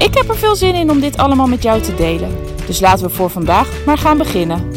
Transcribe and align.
Ik 0.00 0.14
heb 0.14 0.28
er 0.28 0.36
veel 0.36 0.56
zin 0.56 0.74
in 0.74 0.90
om 0.90 1.00
dit 1.00 1.16
allemaal 1.16 1.46
met 1.46 1.62
jou 1.62 1.82
te 1.82 1.94
delen. 1.94 2.56
Dus 2.66 2.80
laten 2.80 3.06
we 3.06 3.14
voor 3.14 3.30
vandaag 3.30 3.84
maar 3.86 3.98
gaan 3.98 4.18
beginnen. 4.18 4.72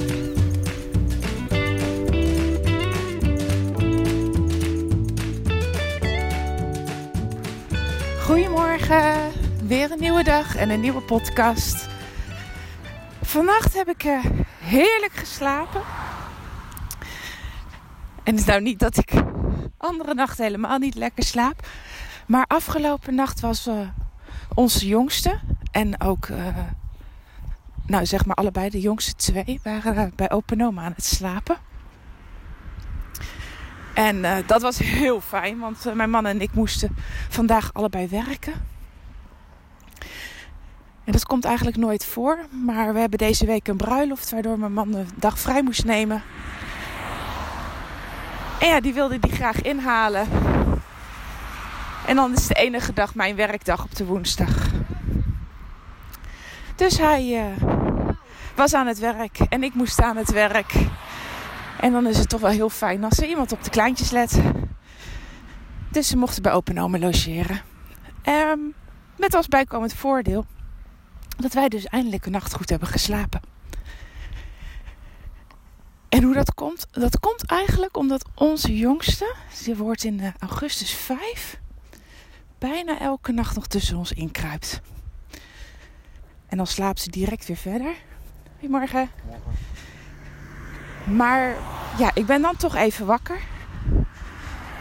Goedemorgen, 8.22 9.32
weer 9.68 9.92
een 9.92 10.00
nieuwe 10.00 10.24
dag 10.24 10.56
en 10.56 10.70
een 10.70 10.80
nieuwe 10.80 11.02
podcast. 11.02 11.88
Vannacht 13.22 13.74
heb 13.74 13.88
ik 13.88 14.02
heerlijk 14.60 15.14
geslapen. 15.14 15.82
En 18.24 18.32
het 18.32 18.40
is 18.40 18.46
nou 18.46 18.62
niet 18.62 18.80
dat 18.80 18.98
ik 18.98 19.12
andere 19.78 20.14
nachten 20.14 20.44
helemaal 20.44 20.78
niet 20.78 20.96
lekker 20.96 21.24
slaap. 21.24 21.68
Maar 22.28 22.46
afgelopen 22.48 23.16
nacht 23.16 23.40
was 23.40 23.68
uh, 23.68 23.88
onze 24.54 24.88
jongste 24.88 25.40
en 25.72 26.02
ook, 26.02 26.28
uh, 26.28 26.48
nou 27.86 28.06
zeg 28.06 28.26
maar 28.26 28.36
allebei 28.36 28.70
de 28.70 28.80
jongste 28.80 29.16
twee, 29.16 29.60
waren 29.64 30.14
bij 30.16 30.32
open 30.32 30.62
aan 30.62 30.94
het 30.96 31.06
slapen. 31.06 31.58
En 33.94 34.16
uh, 34.16 34.36
dat 34.46 34.62
was 34.62 34.78
heel 34.78 35.22
fijn, 35.22 35.60
want 35.60 35.94
mijn 35.94 36.10
man 36.10 36.26
en 36.26 36.42
ik 36.42 36.54
moesten 36.54 36.96
vandaag 37.30 37.74
allebei 37.74 38.08
werken. 38.08 38.54
En 41.04 41.12
dat 41.12 41.26
komt 41.26 41.46
eigenlijk 41.46 41.78
nooit 41.78 42.06
voor. 42.06 42.40
Maar 42.66 42.94
we 42.94 43.00
hebben 43.00 43.18
deze 43.18 43.46
week 43.46 43.68
een 43.68 43.78
bruiloft 43.78 44.32
waardoor 44.32 44.60
mijn 44.60 44.74
man 44.74 44.92
de 44.92 45.06
dag 45.16 45.40
vrij 45.40 45.64
moest 45.64 45.86
nemen. 45.86 46.22
En 48.60 48.68
ja, 48.68 48.80
die 48.80 48.94
wilde 48.94 49.20
die 49.20 49.32
graag 49.32 49.62
inhalen. 49.62 50.28
En 52.08 52.16
dan 52.16 52.34
is 52.34 52.48
de 52.48 52.54
enige 52.54 52.94
dag 52.94 53.16
mijn 53.16 53.36
werkdag 53.36 53.84
op 53.84 53.96
de 53.96 54.06
woensdag. 54.06 54.70
Dus 56.76 56.98
hij 56.98 57.26
uh, 57.28 57.68
was 58.56 58.74
aan 58.74 58.88
het 58.88 59.00
werk 59.00 59.40
en 59.40 59.64
ik 59.64 59.74
moest 59.74 60.02
aan 60.02 60.18
het 60.18 60.32
werk. 60.32 60.74
En 61.80 61.92
dan 61.92 62.08
is 62.08 62.18
het 62.18 62.30
toch 62.30 62.42
wel 62.42 62.50
heel 62.50 62.70
fijn 62.70 63.04
als 63.04 63.18
er 63.18 63.28
iemand 63.28 63.52
op 63.52 63.64
de 63.64 63.70
kleintjes 63.70 64.12
let. 64.12 64.42
Dus 65.92 66.08
ze 66.08 66.18
mochten 66.18 66.42
bij 66.42 66.52
Open 66.52 67.00
logeren. 67.00 67.62
Um, 68.26 68.74
met 69.18 69.36
als 69.36 69.48
bijkomend 69.48 69.94
voordeel 69.94 70.46
dat 71.38 71.54
wij 71.54 71.70
dus 71.70 71.86
eindelijk 71.86 72.26
een 72.26 72.32
nacht 72.32 72.54
goed 72.54 72.70
hebben 72.70 72.88
geslapen. 72.88 73.42
En 76.10 76.24
hoe 76.24 76.34
dat 76.34 76.54
komt? 76.54 76.88
Dat 76.92 77.20
komt 77.20 77.46
eigenlijk 77.46 77.98
omdat 77.98 78.26
onze 78.36 78.78
jongste, 78.78 79.36
ze 79.54 79.76
wordt 79.76 80.04
in 80.04 80.20
eh, 80.20 80.28
augustus 80.40 80.92
5, 80.92 81.60
bijna 82.70 83.00
elke 83.00 83.32
nacht 83.32 83.56
nog 83.56 83.68
tussen 83.68 83.98
ons 83.98 84.12
inkruipt. 84.12 84.82
En 86.48 86.58
dan 86.58 86.68
slaapt 86.68 87.02
ze 87.02 87.10
direct 87.10 87.48
weer 87.48 87.58
verder. 87.58 87.94
Goedemorgen. 88.60 89.10
Maar 91.04 91.56
ja, 91.98 92.12
ik 92.14 92.26
ben 92.26 92.42
dan 92.42 92.56
toch 92.56 92.76
even 92.76 93.06
wakker. 93.06 93.40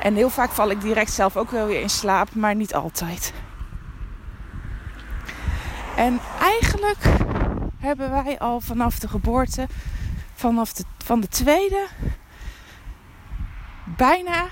En 0.00 0.14
heel 0.14 0.30
vaak 0.30 0.50
val 0.50 0.70
ik 0.70 0.80
direct 0.80 1.12
zelf 1.12 1.36
ook 1.36 1.50
wel 1.50 1.66
weer 1.66 1.80
in 1.80 1.90
slaap, 1.90 2.34
maar 2.34 2.54
niet 2.54 2.74
altijd. 2.74 3.32
En 5.96 6.20
eigenlijk 6.40 7.04
hebben 7.78 8.10
wij 8.10 8.38
al 8.38 8.60
vanaf 8.60 8.98
de 8.98 9.08
geboorte, 9.08 9.66
vanaf 10.34 10.72
de, 10.72 10.84
van 11.04 11.20
de 11.20 11.28
tweede, 11.28 11.86
bijna, 13.84 14.48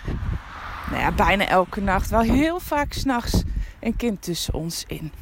nou 0.91 1.03
ja, 1.03 1.12
bijna 1.12 1.47
elke 1.47 1.81
nacht, 1.81 2.11
wel 2.11 2.21
heel 2.21 2.61
vaak 2.61 2.93
s'nachts 2.93 3.43
een 3.81 3.97
kind 3.97 4.23
tussen 4.23 4.55
ons 4.55 4.84
in. 4.87 5.12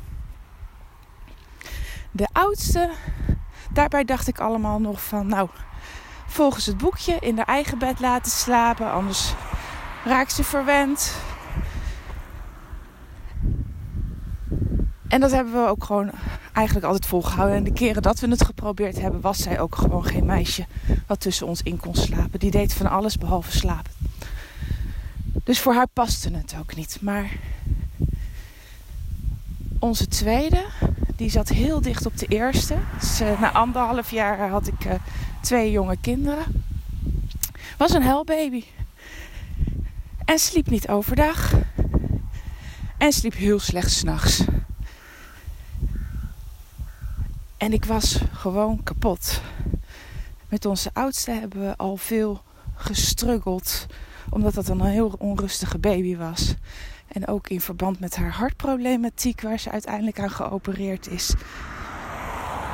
De 2.11 2.29
oudste, 2.33 2.91
daarbij 3.73 4.05
dacht 4.05 4.29
ik 4.29 4.39
allemaal 4.39 4.81
nog 4.81 5.03
van, 5.03 5.27
nou, 5.27 5.49
volgens 6.27 6.67
het 6.67 6.79
boekje 6.79 7.17
in 7.21 7.37
haar 7.37 7.47
eigen 7.47 7.79
bed 7.79 8.01
laten 8.01 8.33
slapen, 8.33 8.93
anders 8.93 9.35
raakt 10.05 10.33
ze 10.33 10.45
verwend. 10.45 11.17
En 15.09 15.21
dat 15.21 15.31
hebben 15.31 15.53
we 15.53 15.69
ook 15.69 15.85
gewoon 15.85 16.11
eigenlijk 16.53 16.87
altijd 16.87 17.07
volgehouden. 17.07 17.57
En 17.57 17.65
de 17.65 17.73
keren 17.73 18.03
dat 18.03 18.21
we 18.21 18.29
het 18.29 18.45
geprobeerd 18.45 19.01
hebben, 19.01 19.21
was 19.21 19.39
zij 19.39 19.61
ook 19.61 19.75
gewoon 19.75 20.05
geen 20.05 20.27
meisje 20.27 20.67
wat 21.07 21.21
tussen 21.21 21.47
ons 21.47 21.63
in 21.63 21.77
kon 21.77 21.95
slapen. 21.95 22.39
Die 22.39 22.51
deed 22.51 22.75
van 22.75 22.87
alles 22.87 23.17
behalve 23.17 23.57
slapen. 23.57 23.98
Dus 25.45 25.61
voor 25.61 25.75
haar 25.75 25.89
paste 25.93 26.31
het 26.31 26.55
ook 26.59 26.75
niet. 26.75 26.99
Maar 27.01 27.31
onze 29.79 30.09
tweede, 30.09 30.65
die 31.17 31.31
zat 31.31 31.49
heel 31.49 31.81
dicht 31.81 32.07
op 32.07 32.17
de 32.17 32.27
eerste. 32.27 32.77
Dus, 33.01 33.21
uh, 33.21 33.41
na 33.41 33.53
anderhalf 33.53 34.11
jaar 34.11 34.49
had 34.49 34.67
ik 34.67 34.85
uh, 34.85 34.93
twee 35.41 35.71
jonge 35.71 35.97
kinderen. 36.01 36.65
Was 37.77 37.93
een 37.93 38.03
helbaby. 38.03 38.65
En 40.25 40.39
sliep 40.39 40.71
niet 40.71 40.89
overdag. 40.89 41.53
En 42.99 43.13
sliep 43.13 43.35
heel 43.35 43.59
slecht 43.59 43.91
s'nachts. 43.91 44.45
En 47.57 47.73
ik 47.73 47.85
was 47.85 48.19
gewoon 48.33 48.83
kapot. 48.83 49.41
Met 50.49 50.65
onze 50.65 50.91
oudste 50.93 51.31
hebben 51.31 51.61
we 51.61 51.77
al 51.77 51.97
veel 51.97 52.43
gestruggeld. 52.75 53.87
Omdat 54.31 54.55
dat 54.55 54.69
een 54.69 54.85
heel 54.85 55.15
onrustige 55.19 55.79
baby 55.79 56.17
was. 56.17 56.55
En 57.09 57.27
ook 57.27 57.49
in 57.49 57.61
verband 57.61 58.01
met 58.01 58.17
haar 58.17 58.33
hartproblematiek, 58.33 59.41
waar 59.41 59.59
ze 59.59 59.71
uiteindelijk 59.71 60.21
aan 60.21 60.31
geopereerd 60.31 61.09
is. 61.09 61.35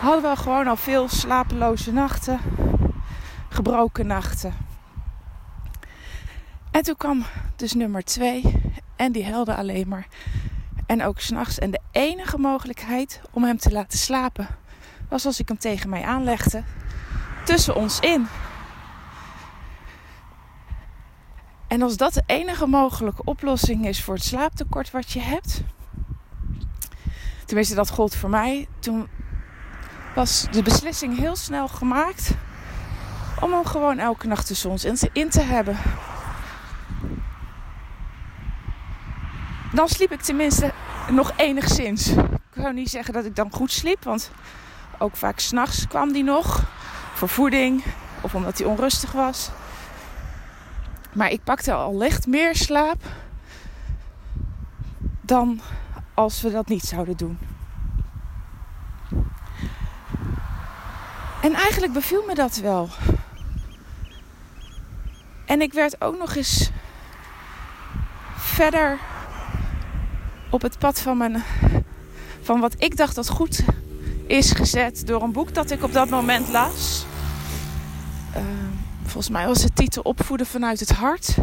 Hadden 0.00 0.30
we 0.30 0.36
gewoon 0.36 0.66
al 0.66 0.76
veel 0.76 1.08
slapeloze 1.08 1.92
nachten. 1.92 2.40
Gebroken 3.48 4.06
nachten. 4.06 4.54
En 6.70 6.82
toen 6.82 6.96
kwam 6.96 7.24
dus 7.56 7.72
nummer 7.72 8.04
twee. 8.04 8.42
En 8.96 9.12
die 9.12 9.24
helde 9.24 9.54
alleen 9.54 9.88
maar. 9.88 10.06
En 10.86 11.02
ook 11.02 11.20
s'nachts. 11.20 11.58
En 11.58 11.70
de 11.70 11.80
enige 11.90 12.38
mogelijkheid 12.38 13.20
om 13.30 13.44
hem 13.44 13.58
te 13.58 13.70
laten 13.70 13.98
slapen 13.98 14.48
was 15.08 15.26
als 15.26 15.40
ik 15.40 15.48
hem 15.48 15.58
tegen 15.58 15.90
mij 15.90 16.02
aanlegde. 16.02 16.62
Tussen 17.44 17.74
ons 17.74 18.00
in. 18.00 18.26
En 21.74 21.82
als 21.82 21.96
dat 21.96 22.14
de 22.14 22.22
enige 22.26 22.66
mogelijke 22.66 23.24
oplossing 23.24 23.86
is 23.86 24.02
voor 24.02 24.14
het 24.14 24.24
slaaptekort 24.24 24.90
wat 24.90 25.10
je 25.10 25.20
hebt. 25.20 25.62
Tenminste, 27.44 27.74
dat 27.74 27.90
gold 27.90 28.14
voor 28.14 28.30
mij. 28.30 28.68
Toen 28.78 29.08
was 30.14 30.46
de 30.50 30.62
beslissing 30.62 31.18
heel 31.18 31.36
snel 31.36 31.68
gemaakt 31.68 32.30
om 33.40 33.52
hem 33.52 33.64
gewoon 33.64 33.98
elke 33.98 34.26
nacht 34.26 34.46
tussen 34.46 34.70
ons 34.70 34.84
in 35.12 35.30
te 35.30 35.40
hebben. 35.40 35.76
Dan 39.72 39.88
sliep 39.88 40.12
ik 40.12 40.20
tenminste 40.20 40.72
nog 41.10 41.32
enigszins. 41.36 42.08
Ik 42.08 42.54
zou 42.54 42.74
niet 42.74 42.90
zeggen 42.90 43.14
dat 43.14 43.24
ik 43.24 43.36
dan 43.36 43.52
goed 43.52 43.72
sliep, 43.72 44.04
want 44.04 44.30
ook 44.98 45.16
vaak 45.16 45.38
s'nachts 45.38 45.86
kwam 45.86 46.12
die 46.12 46.24
nog. 46.24 46.64
Voor 47.14 47.28
voeding 47.28 47.84
of 48.20 48.34
omdat 48.34 48.58
hij 48.58 48.66
onrustig 48.66 49.12
was. 49.12 49.50
Maar 51.14 51.30
ik 51.30 51.44
pakte 51.44 51.72
al 51.72 51.96
licht 51.96 52.26
meer 52.26 52.56
slaap 52.56 53.02
dan 55.20 55.60
als 56.14 56.40
we 56.40 56.50
dat 56.50 56.68
niet 56.68 56.84
zouden 56.84 57.16
doen. 57.16 57.38
En 61.42 61.54
eigenlijk 61.54 61.92
beviel 61.92 62.24
me 62.26 62.34
dat 62.34 62.56
wel. 62.56 62.88
En 65.46 65.60
ik 65.60 65.72
werd 65.72 66.00
ook 66.00 66.18
nog 66.18 66.34
eens 66.34 66.70
verder 68.36 68.98
op 70.50 70.62
het 70.62 70.78
pad 70.78 71.00
van, 71.00 71.16
mijn, 71.16 71.42
van 72.42 72.60
wat 72.60 72.74
ik 72.78 72.96
dacht 72.96 73.14
dat 73.14 73.28
goed 73.28 73.64
is 74.26 74.50
gezet 74.50 75.06
door 75.06 75.22
een 75.22 75.32
boek 75.32 75.54
dat 75.54 75.70
ik 75.70 75.82
op 75.82 75.92
dat 75.92 76.08
moment 76.08 76.48
las. 76.48 77.04
Uh, 78.36 78.63
volgens 79.14 79.34
mij 79.34 79.46
was 79.46 79.62
de 79.62 79.72
titel 79.72 80.02
Opvoeden 80.02 80.46
vanuit 80.46 80.80
het 80.80 80.92
hart. 80.92 81.36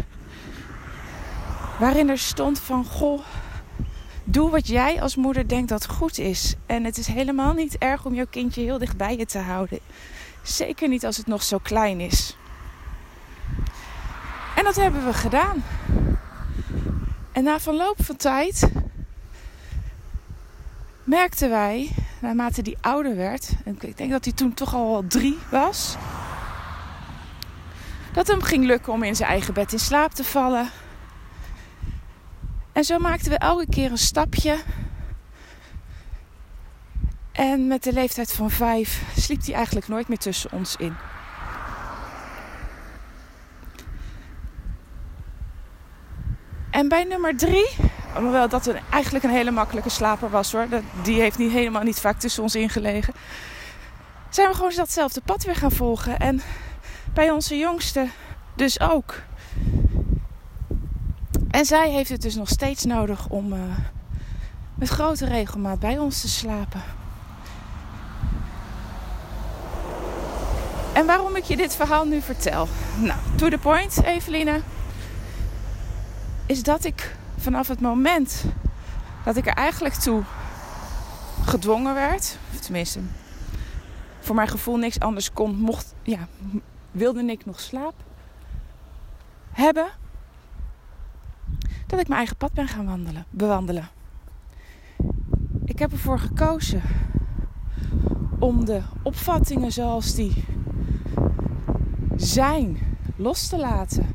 Waarin 1.78 2.08
er 2.08 2.18
stond 2.18 2.58
van, 2.60 2.84
goh, 2.84 3.20
Doe 4.24 4.50
wat 4.50 4.66
jij 4.66 5.00
als 5.00 5.16
moeder 5.16 5.48
denkt 5.48 5.68
dat 5.68 5.86
goed 5.86 6.18
is. 6.18 6.54
En 6.66 6.84
het 6.84 6.98
is 6.98 7.06
helemaal 7.06 7.52
niet 7.52 7.78
erg 7.78 8.04
om 8.04 8.14
jouw 8.14 8.26
kindje 8.30 8.62
heel 8.62 8.78
dicht 8.78 8.96
bij 8.96 9.16
je 9.16 9.26
te 9.26 9.38
houden. 9.38 9.78
Zeker 10.42 10.88
niet 10.88 11.04
als 11.04 11.16
het 11.16 11.26
nog 11.26 11.42
zo 11.42 11.58
klein 11.58 12.00
is. 12.00 12.36
En 14.56 14.64
dat 14.64 14.76
hebben 14.76 15.04
we 15.04 15.12
gedaan. 15.12 15.64
En 17.32 17.44
na 17.44 17.60
verloop 17.60 18.04
van 18.04 18.16
tijd 18.16 18.70
merkten 21.04 21.50
wij, 21.50 21.90
naarmate 22.20 22.62
die 22.62 22.76
ouder 22.80 23.16
werd, 23.16 23.52
en 23.64 23.78
ik 23.80 23.96
denk 23.96 24.10
dat 24.10 24.24
hij 24.24 24.34
toen 24.34 24.54
toch 24.54 24.74
al 24.74 25.04
drie 25.08 25.38
was, 25.50 25.96
dat 28.12 28.26
hem 28.26 28.42
ging 28.42 28.64
lukken 28.64 28.92
om 28.92 29.02
in 29.02 29.16
zijn 29.16 29.28
eigen 29.28 29.54
bed 29.54 29.72
in 29.72 29.78
slaap 29.78 30.12
te 30.12 30.24
vallen. 30.24 30.70
En 32.72 32.84
zo 32.84 32.98
maakten 32.98 33.30
we 33.30 33.38
elke 33.38 33.66
keer 33.68 33.90
een 33.90 33.98
stapje. 33.98 34.58
En 37.32 37.66
met 37.66 37.82
de 37.82 37.92
leeftijd 37.92 38.32
van 38.32 38.50
vijf 38.50 39.02
sliep 39.16 39.44
hij 39.44 39.54
eigenlijk 39.54 39.88
nooit 39.88 40.08
meer 40.08 40.18
tussen 40.18 40.52
ons 40.52 40.76
in. 40.76 40.94
En 46.70 46.88
bij 46.88 47.04
nummer 47.04 47.36
drie, 47.36 47.68
hoewel 48.14 48.48
dat 48.48 48.66
een, 48.66 48.78
eigenlijk 48.90 49.24
een 49.24 49.30
hele 49.30 49.50
makkelijke 49.50 49.88
slaper 49.88 50.30
was 50.30 50.52
hoor, 50.52 50.66
die 51.02 51.20
heeft 51.20 51.38
niet, 51.38 51.52
helemaal 51.52 51.82
niet 51.82 52.00
vaak 52.00 52.18
tussen 52.18 52.42
ons 52.42 52.54
ingelegen, 52.54 53.14
zijn 54.30 54.48
we 54.48 54.54
gewoon 54.54 54.72
datzelfde 54.74 55.20
pad 55.24 55.44
weer 55.44 55.56
gaan 55.56 55.72
volgen. 55.72 56.18
En 56.18 56.42
bij 57.14 57.30
onze 57.30 57.58
jongste 57.58 58.08
dus 58.54 58.80
ook. 58.80 59.22
En 61.50 61.64
zij 61.64 61.90
heeft 61.90 62.08
het 62.08 62.22
dus 62.22 62.34
nog 62.34 62.48
steeds 62.48 62.84
nodig 62.84 63.28
om 63.28 63.52
uh, 63.52 63.60
met 64.74 64.88
grote 64.88 65.26
regelmaat 65.26 65.78
bij 65.78 65.98
ons 65.98 66.20
te 66.20 66.28
slapen. 66.28 66.82
En 70.92 71.06
waarom 71.06 71.36
ik 71.36 71.44
je 71.44 71.56
dit 71.56 71.76
verhaal 71.76 72.04
nu 72.04 72.20
vertel? 72.20 72.68
Nou, 72.98 73.18
to 73.36 73.48
the 73.48 73.58
point, 73.58 74.02
Eveline. 74.04 74.60
Is 76.46 76.62
dat 76.62 76.84
ik 76.84 77.16
vanaf 77.38 77.68
het 77.68 77.80
moment 77.80 78.44
dat 79.24 79.36
ik 79.36 79.46
er 79.46 79.54
eigenlijk 79.54 79.94
toe 79.94 80.22
gedwongen 81.44 81.94
werd, 81.94 82.36
of 82.54 82.60
tenminste 82.60 83.00
voor 84.20 84.34
mijn 84.34 84.48
gevoel 84.48 84.76
niks 84.76 85.00
anders 85.00 85.32
kon, 85.32 85.56
mocht, 85.56 85.94
ja, 86.02 86.28
wilde 86.92 87.24
ik 87.24 87.44
nog 87.44 87.60
slaap 87.60 87.94
hebben, 89.50 89.86
dat 91.86 92.00
ik 92.00 92.06
mijn 92.06 92.18
eigen 92.18 92.36
pad 92.36 92.52
ben 92.52 92.68
gaan 92.68 92.86
wandelen, 92.86 93.24
bewandelen. 93.30 93.88
Ik 95.64 95.78
heb 95.78 95.92
ervoor 95.92 96.18
gekozen 96.18 96.82
om 98.38 98.64
de 98.64 98.82
opvattingen 99.02 99.72
zoals 99.72 100.14
die 100.14 100.44
zijn 102.16 102.78
los 103.16 103.48
te 103.48 103.58
laten. 103.58 104.14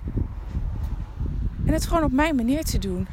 En 1.66 1.74
het 1.74 1.86
gewoon 1.86 2.04
op 2.04 2.12
mijn 2.12 2.36
manier 2.36 2.64
te 2.64 2.78
doen. 2.78 3.08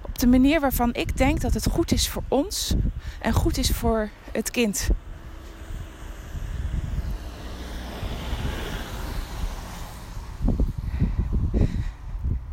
Op 0.00 0.18
de 0.18 0.26
manier 0.26 0.60
waarvan 0.60 0.94
ik 0.94 1.16
denk 1.16 1.40
dat 1.40 1.54
het 1.54 1.70
goed 1.70 1.92
is 1.92 2.08
voor 2.08 2.22
ons 2.28 2.74
en 3.20 3.32
goed 3.32 3.56
is 3.56 3.70
voor 3.70 4.08
het 4.32 4.50
kind. 4.50 4.90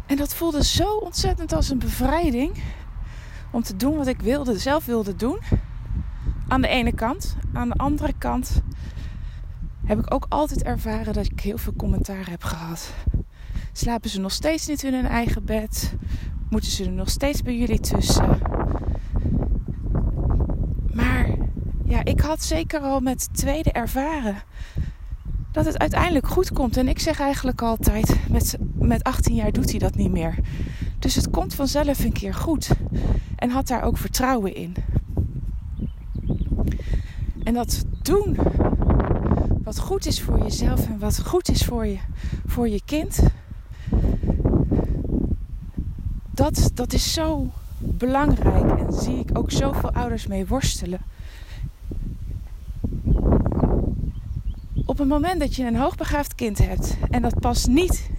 En 0.05 0.17
dat 0.31 0.39
voelde 0.39 0.63
zo 0.63 0.95
ontzettend 0.95 1.53
als 1.53 1.69
een 1.69 1.79
bevrijding 1.79 2.63
om 3.51 3.63
te 3.63 3.75
doen 3.75 3.97
wat 3.97 4.07
ik 4.07 4.21
wilde, 4.21 4.59
zelf 4.59 4.85
wilde 4.85 5.15
doen. 5.15 5.39
Aan 6.47 6.61
de 6.61 6.67
ene 6.67 6.93
kant. 6.93 7.35
Aan 7.53 7.69
de 7.69 7.75
andere 7.75 8.13
kant 8.17 8.61
heb 9.85 9.99
ik 9.99 10.13
ook 10.13 10.25
altijd 10.29 10.63
ervaren 10.63 11.13
dat 11.13 11.25
ik 11.25 11.39
heel 11.39 11.57
veel 11.57 11.73
commentaar 11.77 12.29
heb 12.29 12.43
gehad. 12.43 12.93
Slapen 13.71 14.09
ze 14.09 14.19
nog 14.19 14.31
steeds 14.31 14.67
niet 14.67 14.83
in 14.83 14.93
hun 14.93 15.05
eigen 15.05 15.45
bed? 15.45 15.93
Moeten 16.49 16.71
ze 16.71 16.85
er 16.85 16.91
nog 16.91 17.09
steeds 17.09 17.41
bij 17.41 17.57
jullie 17.57 17.79
tussen? 17.79 18.39
Maar 20.93 21.29
ja, 21.85 22.03
ik 22.03 22.19
had 22.19 22.43
zeker 22.43 22.79
al 22.79 22.99
met 22.99 23.29
tweede 23.33 23.71
ervaren 23.71 24.35
dat 25.51 25.65
het 25.65 25.77
uiteindelijk 25.77 26.27
goed 26.27 26.51
komt. 26.51 26.77
En 26.77 26.87
ik 26.87 26.99
zeg 26.99 27.19
eigenlijk 27.19 27.61
altijd, 27.61 28.15
met, 28.29 28.57
met 28.81 29.03
18 29.03 29.35
jaar 29.35 29.51
doet 29.51 29.69
hij 29.69 29.79
dat 29.79 29.95
niet 29.95 30.11
meer. 30.11 30.35
Dus 30.99 31.15
het 31.15 31.29
komt 31.29 31.53
vanzelf 31.53 32.03
een 32.03 32.11
keer 32.11 32.33
goed. 32.33 32.69
En 33.35 33.49
had 33.49 33.67
daar 33.67 33.83
ook 33.83 33.97
vertrouwen 33.97 34.55
in. 34.55 34.75
En 37.43 37.53
dat 37.53 37.85
doen 38.01 38.37
wat 39.63 39.79
goed 39.79 40.05
is 40.05 40.21
voor 40.21 40.43
jezelf 40.43 40.87
en 40.87 40.99
wat 40.99 41.19
goed 41.25 41.49
is 41.49 41.65
voor 41.65 41.85
je, 41.85 41.97
voor 42.45 42.69
je 42.69 42.81
kind. 42.85 43.23
Dat, 46.31 46.71
dat 46.73 46.93
is 46.93 47.13
zo 47.13 47.49
belangrijk 47.77 48.79
en 48.79 48.93
zie 48.93 49.19
ik 49.19 49.37
ook 49.37 49.51
zoveel 49.51 49.91
ouders 49.91 50.27
mee 50.27 50.47
worstelen. 50.47 51.01
Op 54.85 54.97
het 54.97 55.07
moment 55.07 55.39
dat 55.39 55.55
je 55.55 55.65
een 55.65 55.75
hoogbegaafd 55.75 56.35
kind 56.35 56.57
hebt 56.57 56.97
en 57.09 57.21
dat 57.21 57.39
past 57.39 57.67
niet 57.67 58.09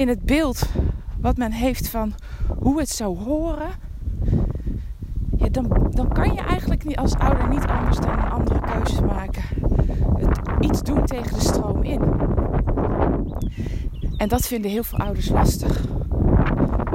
in 0.00 0.08
het 0.08 0.22
beeld 0.22 0.62
wat 1.20 1.36
men 1.36 1.52
heeft 1.52 1.88
van 1.88 2.14
hoe 2.58 2.78
het 2.78 2.88
zou 2.88 3.18
horen, 3.18 3.68
dan, 5.50 5.90
dan 5.90 6.12
kan 6.12 6.32
je 6.32 6.40
eigenlijk 6.40 6.84
niet 6.84 6.96
als 6.96 7.14
ouder 7.14 7.48
niet 7.48 7.66
anders 7.66 7.98
dan 7.98 8.10
een 8.10 8.30
andere 8.30 8.60
keuze 8.60 9.02
maken. 9.02 9.42
Het, 10.16 10.40
iets 10.60 10.82
doen 10.82 11.06
tegen 11.06 11.34
de 11.34 11.40
stroom 11.40 11.82
in. 11.82 12.00
En 14.16 14.28
dat 14.28 14.46
vinden 14.46 14.70
heel 14.70 14.82
veel 14.82 14.98
ouders 14.98 15.28
lastig. 15.28 15.84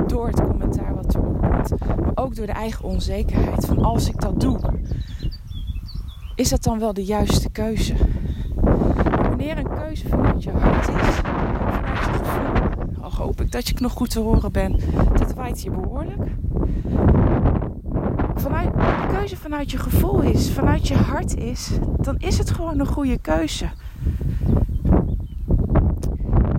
Door 0.07 0.27
het 0.27 0.41
commentaar 0.41 0.95
wat 0.95 1.13
er 1.13 1.19
komt, 1.21 1.69
maar 1.79 2.11
ook 2.15 2.35
door 2.35 2.45
de 2.45 2.51
eigen 2.51 2.85
onzekerheid 2.85 3.65
van 3.65 3.83
als 3.83 4.07
ik 4.07 4.21
dat 4.21 4.39
doe, 4.39 4.59
is 6.35 6.49
dat 6.49 6.63
dan 6.63 6.79
wel 6.79 6.93
de 6.93 7.05
juiste 7.05 7.49
keuze? 7.49 7.95
wanneer 9.37 9.57
een 9.57 9.77
keuze 9.77 10.07
vanuit 10.07 10.43
je 10.43 10.51
hart 10.51 10.87
is, 10.87 10.95
vanuit 10.95 11.87
je 11.87 12.11
gevoel, 12.11 13.03
al 13.03 13.11
hoop 13.11 13.41
ik 13.41 13.44
dat 13.55 13.67
je 13.67 13.75
nog 13.77 13.91
goed 13.91 14.09
te 14.09 14.19
horen 14.19 14.51
bent, 14.51 14.83
dat 15.17 15.33
waait 15.33 15.61
je 15.61 15.71
behoorlijk. 15.71 16.29
Vanuit, 18.35 18.73
de 18.73 19.07
keuze 19.11 19.37
vanuit 19.37 19.71
je 19.71 19.77
gevoel 19.77 20.21
is, 20.21 20.51
vanuit 20.51 20.87
je 20.87 20.95
hart 20.95 21.37
is, 21.37 21.69
dan 22.01 22.17
is 22.17 22.37
het 22.37 22.51
gewoon 22.51 22.79
een 22.79 22.87
goede 22.87 23.17
keuze. 23.17 23.69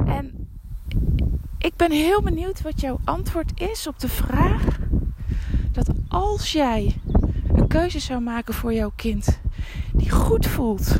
En 0.06 0.48
ik 1.58 1.76
ben 1.76 1.92
heel 1.92 2.22
benieuwd 2.22 2.62
wat 2.62 2.80
jouw 2.80 2.98
antwoord 3.04 3.60
is 3.60 3.86
op 3.86 3.98
de 3.98 4.08
vraag 4.08 4.78
dat 5.72 5.88
als 6.08 6.52
jij 6.52 7.00
een 7.54 7.66
keuze 7.66 8.00
zou 8.00 8.20
maken 8.20 8.54
voor 8.54 8.74
jouw 8.74 8.92
kind 8.96 9.40
die 9.92 10.10
goed 10.10 10.46
voelt, 10.46 10.96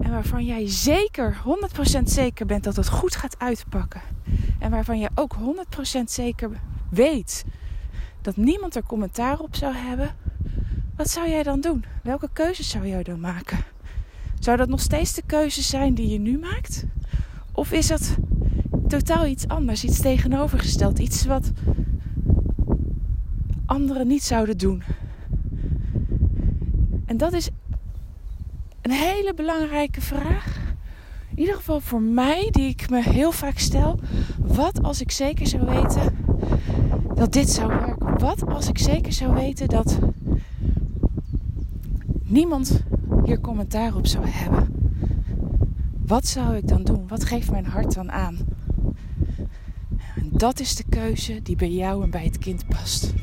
en 0.00 0.10
waarvan 0.10 0.44
jij 0.44 0.68
zeker, 0.68 1.36
100% 1.98 2.02
zeker 2.02 2.46
bent 2.46 2.64
dat 2.64 2.76
het 2.76 2.88
goed 2.88 3.16
gaat 3.16 3.38
uitpakken. 3.38 4.15
En 4.58 4.70
waarvan 4.70 4.98
je 4.98 5.10
ook 5.14 5.36
100% 5.98 6.02
zeker 6.04 6.50
weet 6.90 7.44
dat 8.22 8.36
niemand 8.36 8.76
er 8.76 8.82
commentaar 8.82 9.38
op 9.38 9.56
zou 9.56 9.74
hebben. 9.74 10.14
Wat 10.96 11.10
zou 11.10 11.28
jij 11.28 11.42
dan 11.42 11.60
doen? 11.60 11.84
Welke 12.02 12.28
keuzes 12.32 12.70
zou 12.70 12.88
jij 12.88 13.02
dan 13.02 13.20
maken? 13.20 13.58
Zou 14.38 14.56
dat 14.56 14.68
nog 14.68 14.80
steeds 14.80 15.14
de 15.14 15.22
keuze 15.26 15.62
zijn 15.62 15.94
die 15.94 16.08
je 16.08 16.18
nu 16.18 16.38
maakt? 16.38 16.84
Of 17.52 17.72
is 17.72 17.86
dat 17.86 18.16
totaal 18.88 19.26
iets 19.26 19.48
anders, 19.48 19.84
iets 19.84 20.00
tegenovergesteld, 20.00 20.98
iets 20.98 21.24
wat 21.24 21.52
anderen 23.66 24.06
niet 24.06 24.22
zouden 24.22 24.58
doen? 24.58 24.82
En 27.06 27.16
dat 27.16 27.32
is 27.32 27.48
een 28.82 28.90
hele 28.90 29.34
belangrijke 29.34 30.00
vraag. 30.00 30.65
In 31.36 31.42
ieder 31.42 31.56
geval 31.56 31.80
voor 31.80 32.02
mij, 32.02 32.48
die 32.50 32.68
ik 32.68 32.90
me 32.90 33.02
heel 33.02 33.32
vaak 33.32 33.58
stel. 33.58 33.98
Wat 34.38 34.82
als 34.82 35.00
ik 35.00 35.10
zeker 35.10 35.46
zou 35.46 35.64
weten 35.66 36.16
dat 37.14 37.32
dit 37.32 37.50
zou 37.50 37.68
werken? 37.68 38.18
Wat 38.18 38.46
als 38.46 38.68
ik 38.68 38.78
zeker 38.78 39.12
zou 39.12 39.34
weten 39.34 39.68
dat 39.68 39.98
niemand 42.22 42.82
hier 43.24 43.40
commentaar 43.40 43.94
op 43.96 44.06
zou 44.06 44.26
hebben? 44.26 44.68
Wat 46.06 46.26
zou 46.26 46.56
ik 46.56 46.68
dan 46.68 46.82
doen? 46.82 47.08
Wat 47.08 47.24
geeft 47.24 47.50
mijn 47.50 47.66
hart 47.66 47.94
dan 47.94 48.12
aan? 48.12 48.38
En 50.14 50.28
dat 50.32 50.60
is 50.60 50.76
de 50.76 50.84
keuze 50.88 51.42
die 51.42 51.56
bij 51.56 51.70
jou 51.70 52.02
en 52.02 52.10
bij 52.10 52.24
het 52.24 52.38
kind 52.38 52.66
past. 52.66 53.14